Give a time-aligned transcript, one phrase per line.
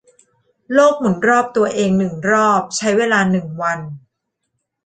[0.73, 3.79] โลกหมุนรอบตัวเองหนึ่งรอบใช้เวลาหนึ่งวัน